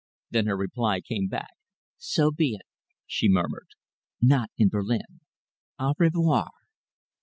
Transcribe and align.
Then 0.31 0.47
her 0.47 0.57
reply 0.57 0.99
came 0.99 1.27
back. 1.27 1.51
"So 1.99 2.31
be 2.31 2.55
it," 2.55 2.63
she 3.05 3.29
murmured. 3.29 3.67
"Not 4.19 4.49
in 4.57 4.69
Berlin. 4.69 5.19
Au 5.77 5.93
revoir!" 5.99 6.49